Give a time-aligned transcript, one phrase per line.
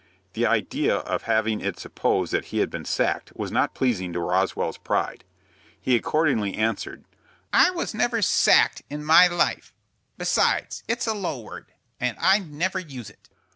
[0.33, 4.19] The idea of having it supposed that he had been "sacked" was not pleasing to
[4.19, 5.23] Roswell's pride.
[5.79, 7.05] He accordingly answered,
[7.53, 9.75] "I never was 'sacked' in my life.
[10.17, 13.29] Besides, it's a low word, and I never use it."